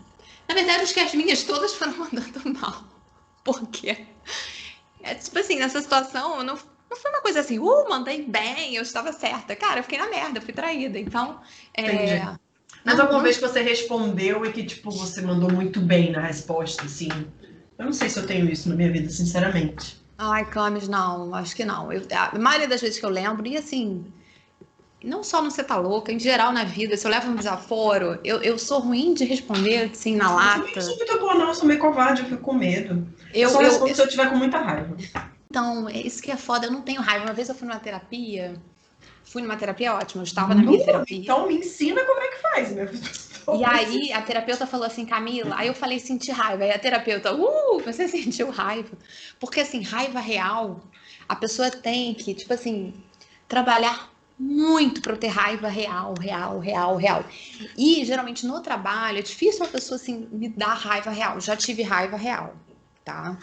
[0.48, 2.84] Na verdade, acho que as minhas todas foram mandando mal.
[3.42, 4.06] Por quê?
[5.02, 6.56] É tipo assim, nessa situação, não,
[6.88, 9.56] não foi uma coisa assim, uh, mandei bem, eu estava certa.
[9.56, 10.96] Cara, eu fiquei na merda, eu fui traída.
[10.96, 11.40] Então,
[11.74, 12.38] é, Entendi.
[12.84, 13.24] Mas não, alguma não...
[13.24, 17.08] vez que você respondeu e que, tipo, você mandou muito bem na resposta, assim?
[17.80, 19.96] Eu não sei se eu tenho isso na minha vida, sinceramente.
[20.18, 21.90] Ai, Camis, não, acho que não.
[21.90, 24.04] Eu, a maioria das vezes que eu lembro, e assim,
[25.02, 28.20] não só no Você Tá Louca, em geral na vida, se eu levo um desaforo,
[28.22, 30.68] eu, eu sou ruim de responder, assim, na lata.
[30.76, 33.08] Eu sou muito boa, não, eu sou meio covarde, eu fico com medo.
[33.32, 34.94] Eu, eu só respondo eu, se eu tiver com muita raiva.
[35.50, 37.24] Então, isso que é foda, eu não tenho raiva.
[37.24, 38.52] Uma vez eu fui numa terapia,
[39.24, 41.16] fui numa terapia ótima, eu estava na minha terapia.
[41.16, 42.86] Então me ensina como é que faz, meu
[43.58, 46.64] E aí a terapeuta falou assim, Camila, aí eu falei senti raiva.
[46.64, 48.96] Aí a terapeuta, uh, você sentiu raiva.
[49.38, 50.80] Porque assim, raiva real,
[51.28, 52.94] a pessoa tem que, tipo assim,
[53.48, 57.24] trabalhar muito para ter raiva real, real, real, real.
[57.76, 61.40] E geralmente no trabalho é difícil uma pessoa assim me dar raiva real.
[61.40, 62.54] Já tive raiva real,
[63.04, 63.38] tá?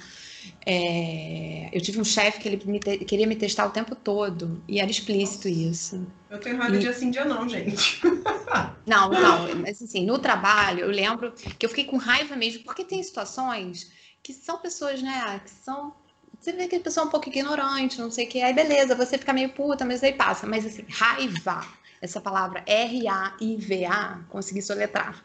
[0.66, 4.62] É, eu tive um chefe que ele me te, queria me testar o tempo todo
[4.68, 6.06] e era explícito isso.
[6.30, 6.80] Eu tenho raiva e...
[6.80, 8.02] de assim dia não, gente.
[8.86, 12.84] não, não, mas assim, no trabalho eu lembro que eu fiquei com raiva mesmo, porque
[12.84, 15.94] tem situações que são pessoas, né, que são
[16.40, 18.96] você vê que a pessoa é um pouco ignorante, não sei o que, aí beleza,
[18.96, 20.46] você fica meio puta, mas aí passa.
[20.46, 21.66] Mas assim, raiva,
[22.02, 25.24] essa palavra R-A-I-V-A, consegui soletrar.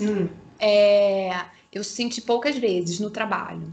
[0.00, 0.28] Hum.
[0.58, 3.72] É, eu senti poucas vezes no trabalho.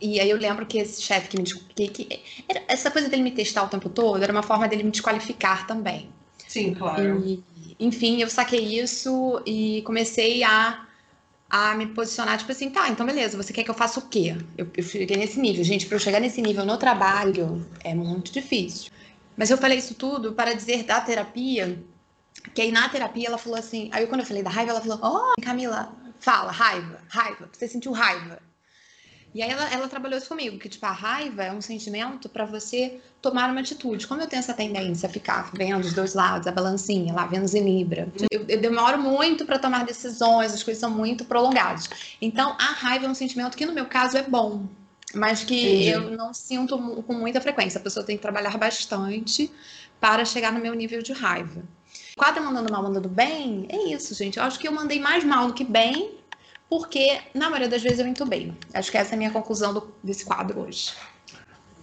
[0.00, 3.22] E aí eu lembro que esse chefe que me que, que era, essa coisa dele
[3.22, 6.08] me testar o tempo todo era uma forma dele me desqualificar também.
[6.46, 7.22] Sim, claro.
[7.26, 7.42] E,
[7.78, 10.84] enfim, eu saquei isso e comecei a
[11.50, 14.36] a me posicionar, tipo assim, tá, então beleza, você quer que eu faça o quê?
[14.56, 15.64] Eu, eu cheguei nesse nível.
[15.64, 18.92] Gente, para eu chegar nesse nível no trabalho é muito difícil.
[19.34, 21.82] Mas eu falei isso tudo para dizer da terapia,
[22.54, 24.98] que aí na terapia ela falou assim, aí quando eu falei da raiva, ela falou,
[25.02, 28.40] oh, Camila, fala, raiva, raiva, você sentiu raiva.
[29.38, 32.44] E aí ela, ela trabalhou isso comigo, que tipo, a raiva é um sentimento para
[32.44, 34.04] você tomar uma atitude.
[34.04, 37.54] Como eu tenho essa tendência a ficar vendo os dois lados, a balancinha lá, Vênus
[37.54, 41.88] em Libra, eu, eu demoro muito para tomar decisões, as coisas são muito prolongadas.
[42.20, 44.66] Então, a raiva é um sentimento que no meu caso é bom,
[45.14, 45.88] mas que Entendi.
[45.90, 47.78] eu não sinto com muita frequência.
[47.78, 49.52] A pessoa tem que trabalhar bastante
[50.00, 51.62] para chegar no meu nível de raiva.
[52.16, 54.36] Quadro mandando mal, mandando bem, é isso, gente.
[54.36, 56.17] Eu acho que eu mandei mais mal do que bem,
[56.68, 58.52] porque na maioria das vezes eu entubei.
[58.74, 60.92] Acho que essa é a minha conclusão do, desse quadro hoje.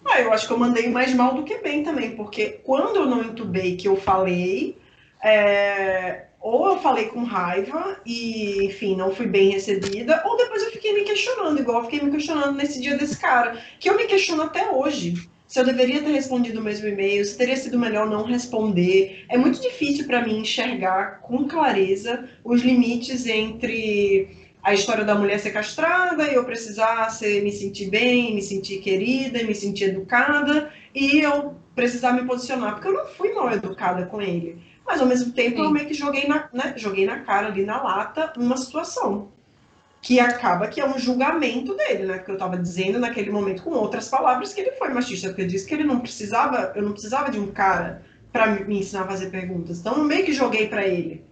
[0.06, 3.06] Ah, eu acho que eu mandei mais mal do que bem também, porque quando eu
[3.08, 4.78] não entubei que eu falei,
[5.24, 6.26] é...
[6.39, 10.93] ou eu falei com raiva e, enfim, não fui bem recebida, ou depois eu fiquei
[10.93, 14.43] me questionando, igual eu fiquei me questionando nesse dia desse cara, que eu me questiono
[14.43, 15.28] até hoje.
[15.48, 19.26] Se eu deveria ter respondido o mesmo e-mail, se teria sido melhor não responder.
[19.30, 25.39] É muito difícil para mim enxergar com clareza os limites entre a história da mulher
[25.39, 31.19] ser castrada eu precisar ser, me sentir bem, me sentir querida, me sentir educada e
[31.19, 34.60] eu precisar me posicionar, porque eu não fui mal educada com ele.
[34.84, 35.65] Mas ao mesmo tempo Sim.
[35.65, 39.32] eu meio que joguei na, né, joguei na cara ali na lata uma situação
[40.01, 42.17] que acaba que é um julgamento dele, né?
[42.17, 45.47] Que eu estava dizendo naquele momento com outras palavras que ele foi machista, porque eu
[45.47, 49.08] disse que ele não precisava, eu não precisava de um cara para me ensinar a
[49.08, 49.80] fazer perguntas.
[49.80, 51.23] Então eu meio que joguei para ele.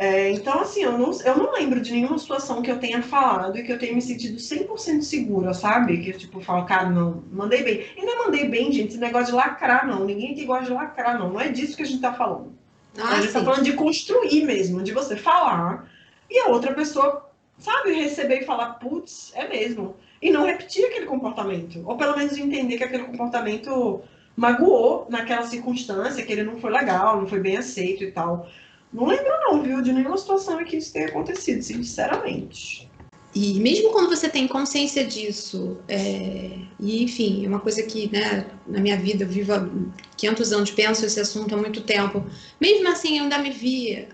[0.00, 3.58] É, então, assim, eu não, eu não lembro de nenhuma situação que eu tenha falado
[3.58, 5.98] e que eu tenha me sentido 100% segura, sabe?
[5.98, 7.84] Que, tipo, eu falo, cara, não, mandei bem.
[7.96, 10.04] E não mandei bem, gente, esse negócio de lacrar, não.
[10.04, 11.30] Ninguém aqui gosta de lacrar, não.
[11.30, 12.52] Não é disso que a gente tá falando.
[12.96, 13.44] Ah, a gente tá sim.
[13.44, 15.88] tá falando de construir mesmo, de você falar
[16.30, 19.96] e a outra pessoa, sabe, receber e falar, putz, é mesmo.
[20.20, 21.82] E não repetir aquele comportamento.
[21.84, 24.00] Ou pelo menos entender que aquele comportamento
[24.36, 28.48] magoou naquela circunstância, que ele não foi legal, não foi bem aceito e tal.
[28.92, 32.88] Não lembro não, viu, de nenhuma situação em que isso tenha acontecido, sinceramente.
[33.34, 38.46] E mesmo quando você tem consciência disso, é, e enfim, é uma coisa que, né,
[38.66, 39.68] na minha vida, eu vivo há
[40.16, 42.24] 500 anos, penso esse assunto há muito tempo,
[42.60, 44.08] mesmo assim eu ainda me via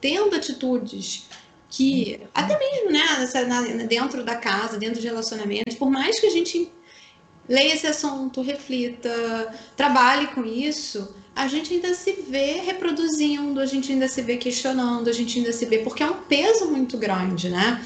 [0.00, 1.28] tendo atitudes
[1.68, 6.72] que, até mesmo, né, dentro da casa, dentro de relacionamentos, por mais que a gente
[7.48, 13.92] leia esse assunto, reflita, trabalhe com isso, a gente ainda se vê reproduzindo, a gente
[13.92, 17.48] ainda se vê questionando, a gente ainda se vê, porque é um peso muito grande,
[17.48, 17.80] né?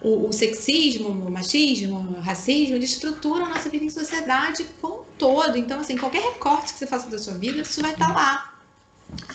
[0.00, 5.02] O, o sexismo, o machismo, o racismo, ele estrutura a nossa vida em sociedade como
[5.02, 5.56] um todo.
[5.58, 8.58] Então, assim, qualquer recorte que você faça da sua vida, isso vai estar lá.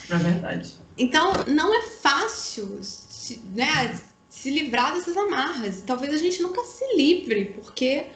[0.10, 0.74] É verdade.
[0.98, 4.00] Então, não é fácil se, né,
[4.30, 5.84] se livrar dessas amarras.
[5.86, 8.08] Talvez a gente nunca se livre, porque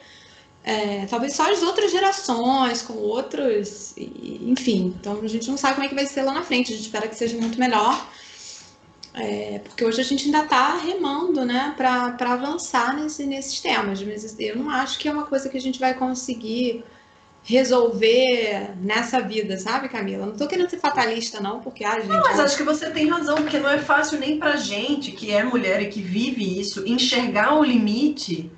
[0.68, 4.94] é, talvez só as outras gerações, com outros, enfim.
[5.00, 6.74] Então a gente não sabe como é que vai ser lá na frente.
[6.74, 8.06] A gente espera que seja muito melhor,
[9.14, 14.02] é, porque hoje a gente ainda está remando, né, para avançar nesse, nesses temas.
[14.02, 16.84] Mas eu não acho que é uma coisa que a gente vai conseguir
[17.42, 20.26] resolver nessa vida, sabe, Camila?
[20.26, 22.08] Não tô querendo ser fatalista, não, porque a gente.
[22.08, 25.30] Não, mas acho que você tem razão, porque não é fácil nem pra gente, que
[25.30, 28.52] é mulher e que vive isso, enxergar o limite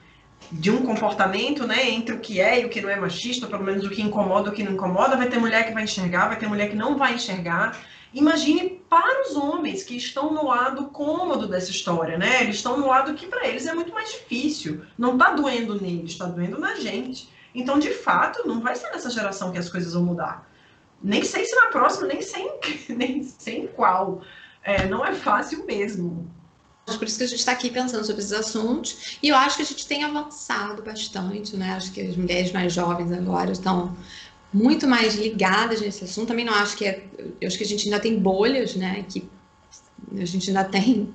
[0.51, 3.63] de um comportamento, né, entre o que é e o que não é machista, pelo
[3.63, 6.29] menos o que incomoda e o que não incomoda, vai ter mulher que vai enxergar,
[6.29, 7.79] vai ter mulher que não vai enxergar.
[8.13, 12.43] Imagine para os homens que estão no lado cômodo dessa história, né?
[12.43, 14.83] Eles estão no lado que para eles é muito mais difícil.
[14.99, 17.31] Não está doendo neles, está doendo na gente.
[17.55, 20.51] Então, de fato, não vai ser nessa geração que as coisas vão mudar.
[21.01, 22.51] Nem sei se na próxima, nem sei,
[22.91, 24.23] nem sei qual.
[24.63, 26.29] É, não é fácil mesmo.
[26.99, 29.19] Por isso que a gente está aqui pensando sobre esses assuntos.
[29.23, 31.73] E eu acho que a gente tem avançado bastante, né?
[31.73, 33.97] Acho que as mulheres mais jovens agora estão
[34.53, 36.29] muito mais ligadas nesse assunto.
[36.29, 37.05] Também não acho que é.
[37.41, 39.05] Eu acho que a gente ainda tem bolhas, né?
[39.09, 39.29] Que
[40.19, 41.13] a gente ainda tem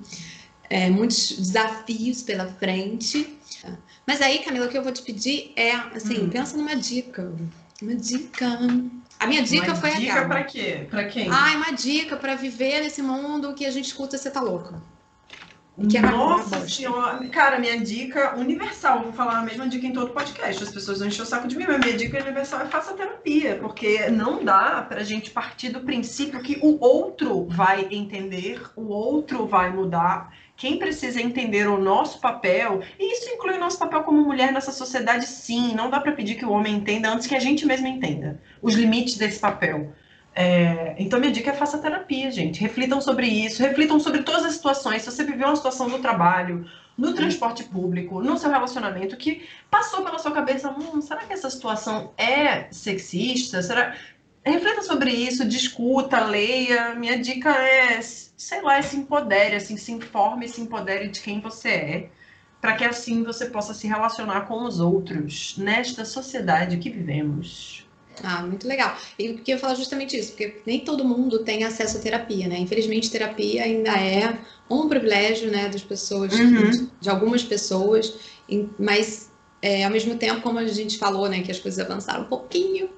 [0.70, 3.36] é, muitos desafios pela frente.
[4.06, 6.30] Mas aí, Camila, o que eu vou te pedir é, assim, hum.
[6.30, 7.32] pensa numa dica.
[7.82, 8.58] Uma dica.
[9.18, 10.22] A minha dica uma foi dica aquela.
[10.22, 10.86] Dica pra quê?
[10.88, 11.28] Pra quem?
[11.28, 14.80] Ah, uma dica para viver nesse mundo que a gente escuta você tá louca.
[15.90, 20.10] Que é Nossa senhora, cara, minha dica universal, vou falar a mesma dica em todo
[20.10, 22.94] podcast, as pessoas vão encher o saco de mim, mas minha dica universal é faça
[22.94, 28.88] terapia, porque não dá pra gente partir do princípio que o outro vai entender, o
[28.88, 30.32] outro vai mudar.
[30.56, 34.72] Quem precisa entender o nosso papel, e isso inclui o nosso papel como mulher nessa
[34.72, 37.86] sociedade, sim, não dá para pedir que o homem entenda antes que a gente mesma
[37.86, 39.92] entenda os limites desse papel.
[40.38, 42.60] É, então, minha dica é faça terapia, gente.
[42.60, 45.00] Reflitam sobre isso, reflitam sobre todas as situações.
[45.00, 50.04] Se você viveu uma situação no trabalho, no transporte público, no seu relacionamento, que passou
[50.04, 53.62] pela sua cabeça, hum, será que essa situação é sexista?
[53.62, 53.96] Será...
[54.44, 56.94] Reflita sobre isso, discuta, leia.
[56.94, 61.40] Minha dica é, sei lá, é se empodere, assim, se informe, se empodere de quem
[61.40, 62.10] você é,
[62.60, 67.85] para que assim você possa se relacionar com os outros nesta sociedade que vivemos.
[68.22, 68.96] Ah, muito legal.
[69.18, 72.58] E porque eu falo justamente isso, porque nem todo mundo tem acesso à terapia, né?
[72.58, 76.70] Infelizmente, terapia ainda é um privilégio, né, das pessoas, uhum.
[76.70, 78.14] de, de, algumas pessoas,
[78.78, 79.30] mas
[79.62, 82.88] é, ao mesmo tempo, como a gente falou, né, que as coisas avançaram um pouquinho,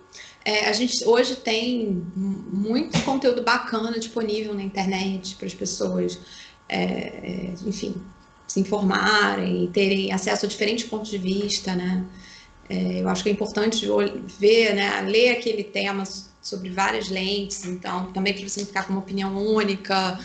[0.44, 6.18] é, a gente hoje tem muito conteúdo bacana disponível na internet para as pessoas,
[6.68, 7.94] é, é, enfim,
[8.46, 12.04] se informarem e terem acesso a diferentes pontos de vista, né?
[12.68, 13.86] É, eu acho que é importante
[14.38, 16.04] ver, né, ler aquele tema
[16.42, 20.18] sobre várias lentes, então também para você não ficar com uma opinião única.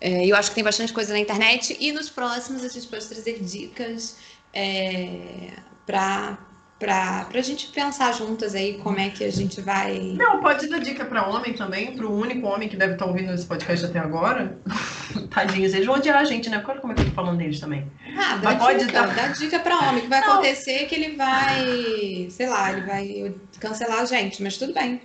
[0.00, 3.06] É, eu acho que tem bastante coisa na internet e nos próximos a gente pode
[3.06, 4.16] trazer dicas
[4.52, 5.52] é,
[5.86, 6.38] para
[6.82, 9.98] para a gente pensar juntas aí como é que a gente vai.
[10.16, 13.10] Não, pode dar dica para homem também, para o único homem que deve estar tá
[13.10, 14.58] ouvindo esse podcast até agora.
[15.30, 16.60] Tadinhos, eles vão odiar a gente, né?
[16.66, 17.86] Olha como é que eu tô falando deles também.
[18.18, 19.14] Ah, dá Mas dica, pode dar...
[19.14, 19.98] dá dica para homem.
[19.98, 20.32] O que vai Não.
[20.32, 25.00] acontecer é que ele vai, sei lá, ele vai cancelar a gente, mas tudo bem.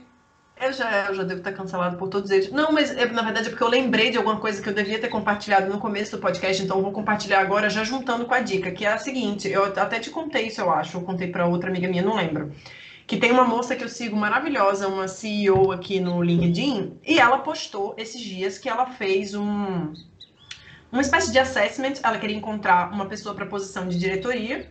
[0.59, 2.51] Eu já, eu já devo estar cancelado por todos eles.
[2.51, 4.99] Não, mas é, na verdade é porque eu lembrei de alguma coisa que eu devia
[4.99, 8.39] ter compartilhado no começo do podcast, então eu vou compartilhar agora já juntando com a
[8.39, 11.45] dica, que é a seguinte, eu até te contei isso, eu acho, eu contei para
[11.45, 12.51] outra amiga minha, não lembro.
[13.05, 17.37] Que tem uma moça que eu sigo maravilhosa, uma CEO aqui no LinkedIn, e ela
[17.37, 19.93] postou esses dias que ela fez um
[20.91, 24.69] uma espécie de assessment, ela queria encontrar uma pessoa para posição de diretoria,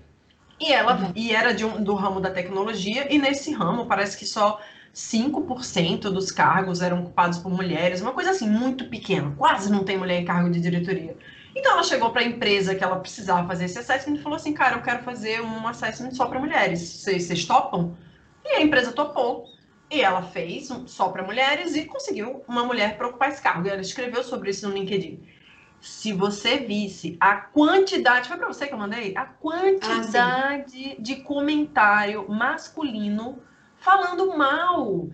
[0.58, 1.12] e ela uhum.
[1.14, 4.58] e era de um, do ramo da tecnologia, e nesse ramo parece que só
[4.96, 9.98] 5% dos cargos eram ocupados por mulheres, uma coisa assim muito pequena, quase não tem
[9.98, 11.14] mulher em cargo de diretoria.
[11.54, 14.54] Então ela chegou para a empresa que ela precisava fazer esse assessment e falou assim:
[14.54, 16.80] "Cara, eu quero fazer um assessment só para mulheres.
[16.80, 17.94] Vocês, vocês topam?"
[18.42, 19.44] E a empresa topou.
[19.90, 23.68] E ela fez um, só para mulheres e conseguiu uma mulher para ocupar esse cargo.
[23.68, 25.22] E ela escreveu sobre isso no LinkedIn.
[25.78, 29.14] Se você visse a quantidade, foi para você que eu mandei?
[29.14, 33.42] A quantidade ah, de comentário masculino
[33.86, 35.08] falando mal.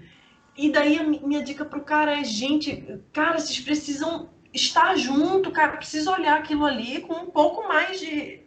[0.57, 5.77] E daí a minha dica pro cara é, gente, cara, vocês precisam estar junto, cara,
[5.77, 8.41] precisa olhar aquilo ali com um pouco mais de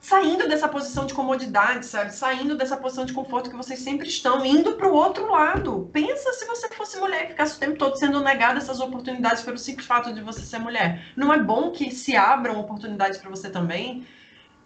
[0.00, 2.14] saindo dessa posição de comodidade, sabe?
[2.14, 5.90] Saindo dessa posição de conforto que vocês sempre estão, indo para o outro lado.
[5.92, 9.58] Pensa se você fosse mulher e ficasse o tempo todo sendo negada essas oportunidades pelo
[9.58, 11.12] simples fato de você ser mulher.
[11.14, 14.06] Não é bom que se abram oportunidades para você também?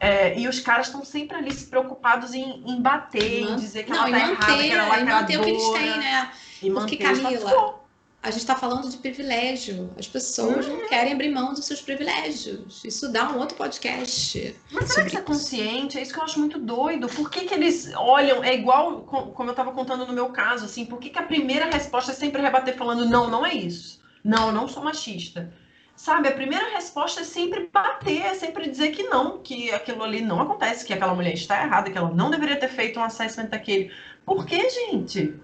[0.01, 3.91] É, e os caras estão sempre ali se preocupados em, em bater, em dizer que
[3.91, 5.01] não, ela tá manter, errada, que ela é lacradora.
[5.01, 6.31] E manter o que eles têm, né?
[6.75, 7.85] Porque, Camila,
[8.25, 9.91] a gente está falando de privilégio.
[9.99, 10.79] As pessoas uhum.
[10.79, 12.83] não querem abrir mão dos seus privilégios.
[12.83, 14.57] Isso dá um outro podcast.
[14.73, 15.99] Mas será que você é consciente?
[15.99, 17.07] É isso que eu acho muito doido.
[17.07, 18.43] Por que, que eles olham?
[18.43, 20.87] É igual como eu estava contando no meu caso, assim.
[20.87, 24.01] Por que, que a primeira resposta é sempre rebater falando não, não é isso.
[24.25, 25.53] Não, eu não sou machista.
[25.97, 26.29] Sabe?
[26.29, 30.41] A primeira resposta é sempre bater, é sempre dizer que não, que aquilo ali não
[30.41, 33.91] acontece, que aquela mulher está errada, que ela não deveria ter feito um assessment daquele.
[34.25, 35.35] Por que, gente?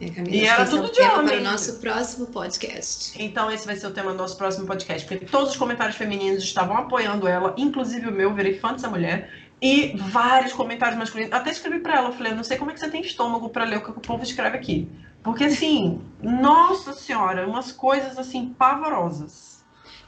[0.00, 1.28] É, Camila, E era é o tudo de homem.
[1.28, 3.22] para o nosso próximo podcast.
[3.22, 6.42] Então, esse vai ser o tema do nosso próximo podcast, porque todos os comentários femininos
[6.42, 9.30] estavam apoiando ela, inclusive o meu, virei fã dessa mulher,
[9.62, 11.32] e vários comentários masculinos.
[11.32, 13.64] Até escrevi pra ela, falei, eu não sei como é que você tem estômago pra
[13.64, 14.88] ler o que o povo escreve aqui.
[15.22, 19.49] Porque, assim, nossa senhora, umas coisas, assim, pavorosas.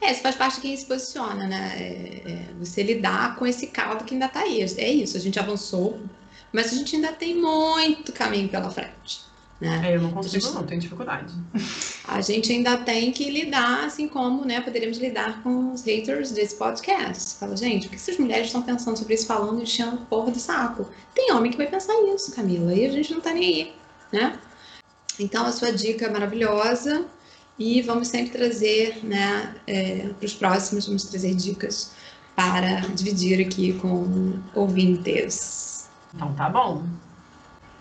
[0.02, 1.76] É, isso faz parte de quem se posiciona, né?
[1.76, 4.60] É, é você lidar com esse caldo que ainda tá aí.
[4.76, 6.00] É isso, a gente avançou,
[6.52, 9.22] mas a gente ainda tem muito caminho pela frente.
[9.60, 9.80] Né?
[9.84, 11.32] É, eu não consigo, não, tenho dificuldade.
[12.08, 16.56] A gente ainda tem que lidar, assim como né, poderíamos lidar com os haters desse
[16.56, 17.38] podcast.
[17.38, 20.40] Fala, gente, o que essas mulheres estão pensando sobre isso, falando e enchendo porra do
[20.40, 20.90] saco?
[21.14, 23.74] Tem homem que vai pensar isso, Camila, e a gente não tá nem aí,
[24.12, 24.36] né?
[25.20, 27.06] Então, a sua dica é maravilhosa
[27.62, 31.92] e vamos sempre trazer, né, é, para os próximos, vamos trazer dicas
[32.34, 35.88] para dividir aqui com ouvintes.
[36.14, 36.82] Então tá bom.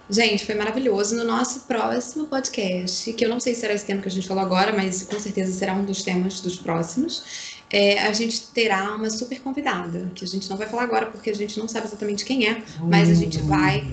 [0.10, 1.16] Gente, foi maravilhoso.
[1.16, 4.28] No nosso próximo podcast, que eu não sei se será esse tema que a gente
[4.28, 8.94] falou agora, mas com certeza será um dos temas dos próximos, é, a gente terá
[8.96, 11.88] uma super convidada, que a gente não vai falar agora porque a gente não sabe
[11.88, 13.88] exatamente quem é, mas a gente vai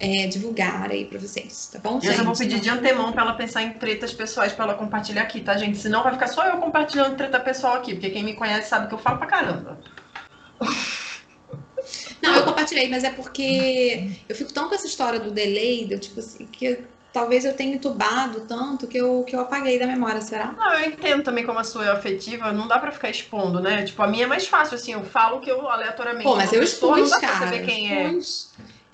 [0.00, 2.16] é, divulgar aí pra vocês, tá bom, Eu gente?
[2.16, 5.40] já vou pedir de antemão pra ela pensar em tretas pessoais pra ela compartilhar aqui,
[5.40, 5.78] tá, gente?
[5.78, 8.94] Senão vai ficar só eu compartilhando treta pessoal aqui, porque quem me conhece sabe que
[8.94, 9.78] eu falo pra caramba.
[12.22, 15.98] Não, eu compartilhei, mas é porque eu fico tão com essa história do delay, do
[15.98, 16.78] tipo assim, que
[17.12, 20.52] talvez eu tenha entubado tanto que eu, que eu apaguei da memória, será?
[20.52, 23.84] Não, eu entendo também como a sua é afetiva, não dá pra ficar expondo, né?
[23.84, 26.24] Tipo, a minha é mais fácil, assim, eu falo que eu aleatoriamente.
[26.24, 27.50] Pô, mas eu pessoa, expus, não dá pra cara.
[27.50, 28.10] saber quem é.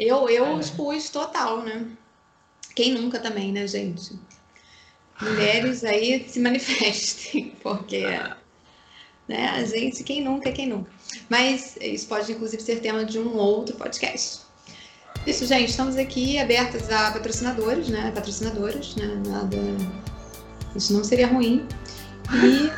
[0.00, 0.60] Eu, eu É.
[0.60, 1.86] expus total, né?
[2.74, 4.18] Quem nunca também, né, gente?
[5.20, 8.06] Mulheres aí se manifestem, porque
[9.28, 10.90] né, a gente, quem nunca, quem nunca.
[11.28, 14.40] Mas isso pode, inclusive, ser tema de um outro podcast.
[15.26, 18.10] Isso, gente, estamos aqui abertas a patrocinadores, né?
[18.14, 19.22] Patrocinadoras, né?
[19.26, 19.58] Nada.
[20.74, 21.68] Isso não seria ruim.
[22.32, 22.70] E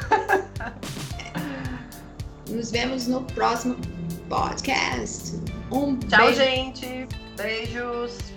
[2.50, 3.76] nos vemos no próximo
[4.33, 5.35] podcast.
[5.70, 6.43] Um Tchau, beijo.
[6.43, 7.07] gente.
[7.37, 8.32] Beijos.